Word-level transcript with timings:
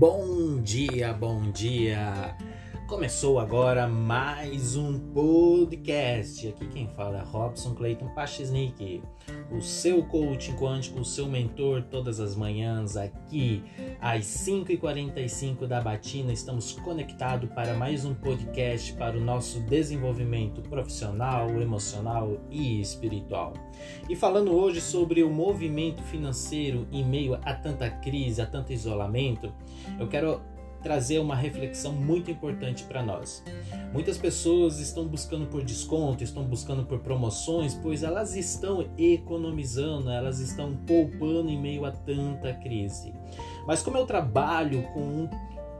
Bom 0.00 0.62
dia, 0.62 1.12
bom 1.12 1.52
dia! 1.52 2.34
Começou 2.90 3.38
agora 3.38 3.86
mais 3.86 4.74
um 4.74 4.98
podcast. 4.98 6.48
Aqui 6.48 6.66
quem 6.66 6.88
fala 6.88 7.18
é 7.18 7.22
Robson 7.22 7.72
Clayton 7.72 8.08
Pachesnik, 8.16 9.00
o 9.52 9.62
seu 9.62 10.04
coaching 10.06 10.56
quântico, 10.56 10.98
o 10.98 11.04
seu 11.04 11.26
mentor 11.26 11.84
todas 11.84 12.18
as 12.18 12.34
manhãs 12.34 12.96
aqui 12.96 13.62
às 14.00 14.24
5h45 14.24 15.68
da 15.68 15.80
Batina. 15.80 16.32
Estamos 16.32 16.72
conectados 16.72 17.48
para 17.50 17.74
mais 17.74 18.04
um 18.04 18.12
podcast 18.12 18.92
para 18.94 19.16
o 19.16 19.20
nosso 19.20 19.60
desenvolvimento 19.60 20.60
profissional, 20.62 21.48
emocional 21.62 22.40
e 22.50 22.80
espiritual. 22.80 23.52
E 24.08 24.16
falando 24.16 24.50
hoje 24.50 24.80
sobre 24.80 25.22
o 25.22 25.30
movimento 25.30 26.02
financeiro 26.02 26.88
em 26.90 27.04
meio 27.04 27.34
a 27.44 27.54
tanta 27.54 27.88
crise, 27.88 28.42
a 28.42 28.46
tanto 28.46 28.72
isolamento, 28.72 29.54
eu 29.96 30.08
quero 30.08 30.42
trazer 30.82 31.18
uma 31.18 31.34
reflexão 31.34 31.92
muito 31.92 32.30
importante 32.30 32.84
para 32.84 33.02
nós. 33.02 33.44
Muitas 33.92 34.16
pessoas 34.16 34.78
estão 34.78 35.06
buscando 35.06 35.46
por 35.46 35.62
desconto, 35.62 36.24
estão 36.24 36.44
buscando 36.44 36.84
por 36.84 37.00
promoções, 37.00 37.74
pois 37.74 38.02
elas 38.02 38.34
estão 38.34 38.88
economizando, 38.96 40.10
elas 40.10 40.40
estão 40.40 40.76
poupando 40.86 41.50
em 41.50 41.60
meio 41.60 41.84
a 41.84 41.90
tanta 41.90 42.52
crise. 42.54 43.12
Mas 43.66 43.82
como 43.82 43.96
eu 43.96 44.06
trabalho 44.06 44.82
com 44.94 45.00
um 45.00 45.28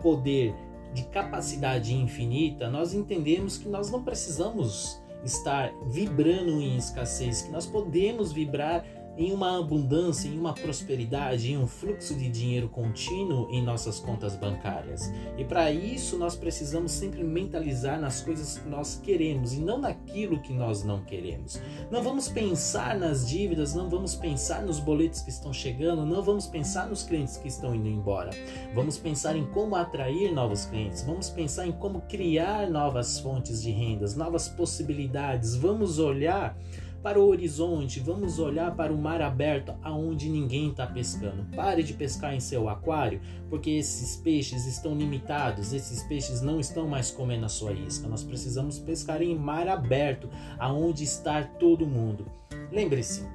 poder 0.00 0.54
de 0.92 1.04
capacidade 1.04 1.94
infinita, 1.94 2.68
nós 2.68 2.94
entendemos 2.94 3.56
que 3.56 3.68
nós 3.68 3.90
não 3.90 4.02
precisamos 4.02 5.00
estar 5.24 5.72
vibrando 5.86 6.60
em 6.60 6.76
escassez, 6.76 7.42
que 7.42 7.50
nós 7.50 7.66
podemos 7.66 8.32
vibrar 8.32 8.84
em 9.16 9.32
uma 9.32 9.58
abundância, 9.58 10.28
em 10.28 10.38
uma 10.38 10.54
prosperidade, 10.54 11.52
em 11.52 11.58
um 11.58 11.66
fluxo 11.66 12.14
de 12.14 12.28
dinheiro 12.28 12.68
contínuo 12.68 13.48
em 13.50 13.62
nossas 13.62 13.98
contas 13.98 14.34
bancárias. 14.36 15.12
E 15.36 15.44
para 15.44 15.70
isso 15.70 16.16
nós 16.16 16.36
precisamos 16.36 16.92
sempre 16.92 17.22
mentalizar 17.22 18.00
nas 18.00 18.22
coisas 18.22 18.58
que 18.58 18.68
nós 18.68 19.00
queremos 19.02 19.52
e 19.52 19.60
não 19.60 19.78
naquilo 19.78 20.40
que 20.40 20.52
nós 20.52 20.84
não 20.84 21.02
queremos. 21.02 21.60
Não 21.90 22.02
vamos 22.02 22.28
pensar 22.28 22.98
nas 22.98 23.28
dívidas, 23.28 23.74
não 23.74 23.88
vamos 23.88 24.14
pensar 24.14 24.62
nos 24.62 24.80
boletos 24.80 25.20
que 25.20 25.30
estão 25.30 25.52
chegando, 25.52 26.06
não 26.06 26.22
vamos 26.22 26.46
pensar 26.46 26.88
nos 26.88 27.02
clientes 27.02 27.36
que 27.36 27.48
estão 27.48 27.74
indo 27.74 27.88
embora. 27.88 28.30
Vamos 28.74 28.96
pensar 28.96 29.36
em 29.36 29.46
como 29.46 29.76
atrair 29.76 30.32
novos 30.32 30.66
clientes, 30.66 31.02
vamos 31.02 31.28
pensar 31.30 31.66
em 31.66 31.72
como 31.72 32.00
criar 32.02 32.70
novas 32.70 33.18
fontes 33.18 33.62
de 33.62 33.70
rendas, 33.70 34.16
novas 34.16 34.48
possibilidades. 34.48 35.54
Vamos 35.54 35.98
olhar 35.98 36.56
para 37.02 37.18
o 37.18 37.26
horizonte, 37.26 38.00
vamos 38.00 38.38
olhar 38.38 38.74
para 38.76 38.92
o 38.92 38.98
mar 38.98 39.22
aberto 39.22 39.74
aonde 39.82 40.28
ninguém 40.28 40.70
está 40.70 40.86
pescando. 40.86 41.44
Pare 41.56 41.82
de 41.82 41.94
pescar 41.94 42.34
em 42.34 42.40
seu 42.40 42.68
aquário, 42.68 43.20
porque 43.48 43.70
esses 43.70 44.16
peixes 44.16 44.66
estão 44.66 44.94
limitados, 44.94 45.72
esses 45.72 46.02
peixes 46.02 46.42
não 46.42 46.60
estão 46.60 46.86
mais 46.86 47.10
comendo 47.10 47.46
a 47.46 47.48
sua 47.48 47.72
isca. 47.72 48.06
Nós 48.06 48.22
precisamos 48.22 48.78
pescar 48.78 49.22
em 49.22 49.34
mar 49.34 49.66
aberto, 49.68 50.28
aonde 50.58 51.04
está 51.04 51.42
todo 51.42 51.86
mundo. 51.86 52.26
Lembre-se, 52.70 53.26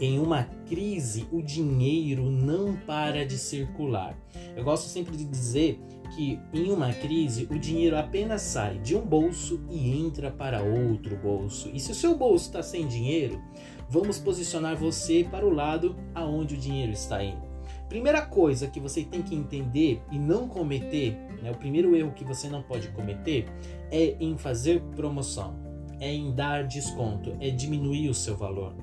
em 0.00 0.18
uma 0.18 0.44
crise, 0.66 1.26
o 1.30 1.40
dinheiro 1.40 2.30
não 2.30 2.76
para 2.76 3.24
de 3.24 3.38
circular. 3.38 4.16
Eu 4.56 4.64
gosto 4.64 4.88
sempre 4.88 5.16
de 5.16 5.24
dizer 5.24 5.80
que 6.14 6.38
em 6.52 6.70
uma 6.70 6.92
crise 6.92 7.46
o 7.50 7.58
dinheiro 7.58 7.96
apenas 7.96 8.42
sai 8.42 8.78
de 8.78 8.94
um 8.96 9.00
bolso 9.00 9.60
e 9.70 9.90
entra 9.98 10.30
para 10.30 10.62
outro 10.62 11.16
bolso. 11.16 11.70
E 11.72 11.80
se 11.80 11.92
o 11.92 11.94
seu 11.94 12.16
bolso 12.16 12.46
está 12.46 12.62
sem 12.62 12.86
dinheiro, 12.86 13.40
vamos 13.88 14.18
posicionar 14.18 14.76
você 14.76 15.26
para 15.28 15.46
o 15.46 15.50
lado 15.50 15.96
aonde 16.14 16.54
o 16.54 16.58
dinheiro 16.58 16.92
está 16.92 17.22
indo. 17.22 17.54
Primeira 17.88 18.22
coisa 18.22 18.66
que 18.66 18.80
você 18.80 19.04
tem 19.04 19.22
que 19.22 19.34
entender 19.34 20.02
e 20.10 20.18
não 20.18 20.48
cometer, 20.48 21.16
né, 21.42 21.50
o 21.50 21.56
primeiro 21.56 21.94
erro 21.94 22.12
que 22.12 22.24
você 22.24 22.48
não 22.48 22.62
pode 22.62 22.88
cometer 22.88 23.46
é 23.90 24.16
em 24.18 24.36
fazer 24.36 24.80
promoção, 24.96 25.54
é 26.00 26.12
em 26.12 26.34
dar 26.34 26.66
desconto, 26.66 27.36
é 27.40 27.50
diminuir 27.50 28.08
o 28.08 28.14
seu 28.14 28.36
valor. 28.36 28.74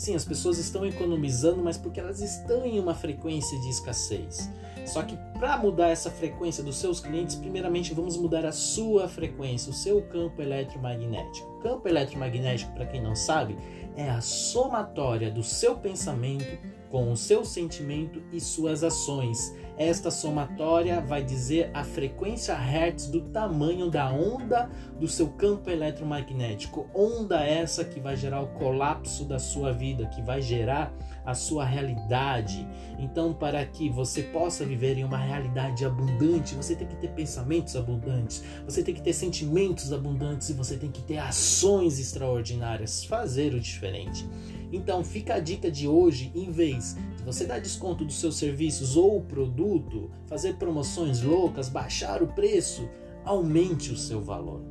Sim, 0.00 0.14
as 0.14 0.24
pessoas 0.24 0.56
estão 0.56 0.86
economizando, 0.86 1.62
mas 1.62 1.76
porque 1.76 2.00
elas 2.00 2.22
estão 2.22 2.64
em 2.64 2.80
uma 2.80 2.94
frequência 2.94 3.60
de 3.60 3.68
escassez. 3.68 4.50
Só 4.86 5.02
que 5.02 5.14
para 5.38 5.58
mudar 5.58 5.90
essa 5.90 6.10
frequência 6.10 6.64
dos 6.64 6.76
seus 6.76 7.00
clientes, 7.00 7.36
primeiramente 7.36 7.92
vamos 7.92 8.16
mudar 8.16 8.46
a 8.46 8.50
sua 8.50 9.08
frequência, 9.08 9.70
o 9.70 9.74
seu 9.74 10.00
campo 10.04 10.40
eletromagnético. 10.40 11.46
O 11.50 11.58
campo 11.58 11.86
eletromagnético, 11.86 12.72
para 12.72 12.86
quem 12.86 13.02
não 13.02 13.14
sabe, 13.14 13.58
é 13.94 14.08
a 14.08 14.22
somatória 14.22 15.30
do 15.30 15.42
seu 15.42 15.76
pensamento 15.76 16.58
com 16.90 17.12
o 17.12 17.16
seu 17.16 17.44
sentimento 17.44 18.20
e 18.32 18.40
suas 18.40 18.82
ações. 18.82 19.54
Esta 19.78 20.10
somatória 20.10 21.00
vai 21.00 21.24
dizer 21.24 21.70
a 21.72 21.84
frequência 21.84 22.54
hertz 22.54 23.06
do 23.06 23.22
tamanho 23.22 23.88
da 23.88 24.12
onda 24.12 24.68
do 24.98 25.08
seu 25.08 25.28
campo 25.28 25.70
eletromagnético. 25.70 26.90
Onda 26.92 27.42
essa 27.42 27.84
que 27.84 28.00
vai 28.00 28.16
gerar 28.16 28.42
o 28.42 28.48
colapso 28.48 29.24
da 29.24 29.38
sua 29.38 29.72
vida, 29.72 30.06
que 30.06 30.20
vai 30.20 30.42
gerar 30.42 30.92
a 31.24 31.32
sua 31.32 31.64
realidade. 31.64 32.66
Então, 32.98 33.32
para 33.32 33.64
que 33.64 33.88
você 33.88 34.24
possa 34.24 34.64
viver 34.64 34.98
em 34.98 35.04
uma 35.04 35.18
realidade 35.18 35.84
abundante, 35.84 36.54
você 36.54 36.74
tem 36.74 36.86
que 36.86 36.96
ter 36.96 37.10
pensamentos 37.12 37.76
abundantes, 37.76 38.42
você 38.64 38.82
tem 38.82 38.94
que 38.94 39.02
ter 39.02 39.12
sentimentos 39.12 39.92
abundantes 39.92 40.50
e 40.50 40.52
você 40.52 40.76
tem 40.76 40.90
que 40.90 41.02
ter 41.02 41.18
ações 41.18 41.98
extraordinárias, 41.98 43.04
fazer 43.04 43.54
o 43.54 43.60
diferente. 43.60 44.28
Então 44.72 45.04
fica 45.04 45.34
a 45.34 45.40
dica 45.40 45.70
de 45.70 45.88
hoje, 45.88 46.30
em 46.34 46.50
vez 46.50 46.96
de 47.16 47.22
você 47.22 47.44
dar 47.44 47.60
desconto 47.60 48.04
dos 48.04 48.20
seus 48.20 48.36
serviços 48.36 48.96
ou 48.96 49.20
produto, 49.22 50.10
fazer 50.26 50.54
promoções 50.56 51.22
loucas, 51.22 51.68
baixar 51.68 52.22
o 52.22 52.28
preço, 52.28 52.88
aumente 53.24 53.92
o 53.92 53.96
seu 53.96 54.20
valor. 54.20 54.62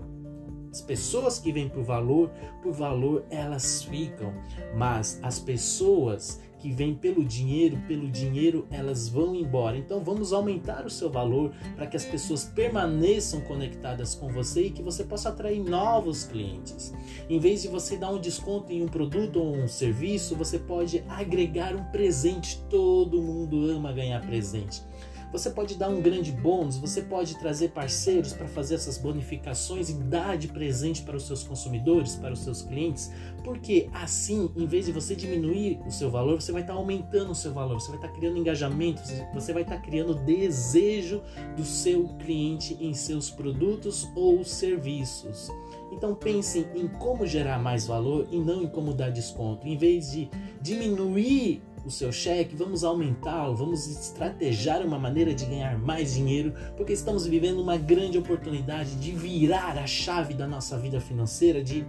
As 0.72 0.82
pessoas 0.82 1.40
que 1.40 1.52
vêm 1.52 1.68
por 1.68 1.84
valor, 1.84 2.30
por 2.62 2.72
valor 2.72 3.26
elas 3.30 3.84
ficam, 3.84 4.34
mas 4.76 5.20
as 5.24 5.40
pessoas 5.40 6.40
que 6.60 6.72
vêm 6.72 6.94
pelo 6.94 7.24
dinheiro, 7.24 7.78
pelo 7.88 8.10
dinheiro 8.10 8.68
elas 8.70 9.08
vão 9.08 9.36
embora. 9.36 9.78
Então 9.78 10.04
vamos 10.04 10.34
aumentar 10.34 10.86
o 10.86 10.90
seu 10.90 11.10
valor 11.10 11.52
para 11.76 11.88
que 11.88 11.98
as 11.98 12.06
pessoas 12.06 12.46
permaneçam 12.46 13.42
conectadas 13.42 14.14
com 14.14 14.28
você 14.28 14.68
e 14.68 14.72
que 14.72 14.84
você 14.84 15.04
possa 15.04 15.30
atrair 15.30 15.60
novos 15.60 16.26
clientes. 16.26 16.94
Em 17.30 17.40
vez 17.40 17.62
de 17.62 17.68
você 17.68 17.98
dar 17.98 18.12
um 18.12 18.20
desconto 18.20 18.72
em 18.72 18.84
um 18.84 18.88
produto 18.88 19.40
ou 19.40 19.56
um 19.56 19.68
serviço, 19.68 20.36
você 20.36 20.60
pode 20.60 21.04
agregar 21.08 21.76
um 21.76 21.84
presente. 21.86 22.62
Todo 22.70 23.22
mundo 23.22 23.72
ama 23.72 23.92
ganhar 23.92 24.22
presente. 24.22 24.84
Você 25.32 25.52
pode 25.52 25.76
dar 25.76 25.90
um 25.90 26.02
grande 26.02 26.32
bônus, 26.32 26.78
você 26.78 27.04
pode 27.04 27.38
trazer 27.38 27.70
parceiros 27.70 28.34
para 28.34 28.48
fazer 28.48 28.76
essas 28.76 28.98
bonificações 28.98 29.90
e 29.90 29.94
dar 29.94 30.38
de 30.38 30.48
presente 30.48 31.04
para 31.04 31.16
os 31.16 31.28
seus 31.28 31.44
consumidores, 31.44 32.16
para 32.16 32.34
os 32.34 32.40
seus 32.40 32.64
clientes, 32.64 33.12
porque 33.44 33.88
assim, 33.94 34.50
em 34.56 34.66
vez 34.66 34.86
de 34.86 34.92
você 34.92 35.16
diminuir 35.16 35.80
o 35.86 35.92
seu 35.92 36.10
valor, 36.10 36.42
você 36.42 36.52
vai 36.52 36.62
estar 36.62 36.74
aumentando 36.74 37.32
o 37.32 37.36
seu 37.36 37.54
valor, 37.54 37.80
você 37.80 37.90
vai 37.90 37.98
estar 37.98 38.10
criando 38.10 38.38
engajamento, 38.38 39.02
você 39.34 39.54
vai 39.54 39.62
estar 39.62 39.78
criando 39.78 40.16
desejo 40.16 41.22
do 41.56 41.64
seu 41.64 42.08
cliente 42.20 42.76
em 42.80 42.94
seus 42.94 43.30
produtos 43.30 44.10
ou 44.16 44.44
serviços. 44.44 45.50
Então 45.92 46.14
pensem 46.14 46.68
em 46.76 46.88
como 46.88 47.26
gerar 47.26 47.60
mais 47.60 47.86
valor 47.86 48.28
e 48.32 48.40
não 48.40 48.64
em 48.64 48.68
como 48.68 48.94
dar 48.94 49.10
desconto. 49.10 49.68
Em 49.68 49.78
vez 49.78 50.12
de 50.12 50.30
diminuir 50.62 51.62
o 51.86 51.92
seu 51.92 52.12
cheque, 52.12 52.56
vamos 52.56 52.84
aumentá-lo, 52.84 53.56
vamos 53.56 53.88
estrategiar 53.88 54.86
uma 54.86 55.00
maneira 55.00 55.34
de 55.34 55.46
ganhar 55.46 55.78
mais 55.78 56.14
dinheiro, 56.14 56.54
porque 56.76 56.94
estamos 56.94 57.26
vivendo 57.26 57.62
uma 57.62 57.78
grande 57.78 58.18
oportunidade 58.18 58.96
de 58.96 59.12
virar 59.12 59.78
a 59.78 59.88
chave 59.88 60.34
da 60.34 60.48
nossa 60.48 60.78
vida 60.78 61.00
financeira, 61.00 61.64
de 61.64 61.86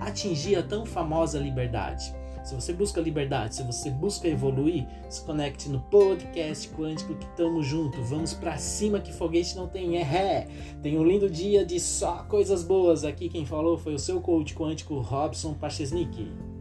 atingir 0.00 0.56
a 0.56 0.62
tão 0.62 0.84
famosa 0.84 1.38
liberdade. 1.38 2.14
Se 2.44 2.56
você 2.56 2.72
busca 2.72 3.00
liberdade, 3.00 3.54
se 3.54 3.62
você 3.62 3.88
busca 3.88 4.26
evoluir, 4.26 4.84
se 5.08 5.24
conecte 5.24 5.68
no 5.68 5.80
podcast 5.80 6.68
quântico 6.70 7.14
que 7.14 7.26
tamo 7.36 7.62
junto. 7.62 8.02
Vamos 8.02 8.34
para 8.34 8.58
cima 8.58 8.98
que 8.98 9.12
foguete 9.12 9.54
não 9.54 9.68
tem 9.68 9.96
é 9.96 10.02
ré. 10.02 10.48
Tem 10.82 10.98
um 10.98 11.04
lindo 11.04 11.30
dia 11.30 11.64
de 11.64 11.78
só 11.78 12.24
coisas 12.24 12.64
boas. 12.64 13.04
Aqui 13.04 13.28
quem 13.28 13.46
falou 13.46 13.78
foi 13.78 13.94
o 13.94 13.98
seu 13.98 14.20
coach 14.20 14.54
quântico 14.54 14.98
Robson 14.98 15.54
Pachesnik. 15.54 16.51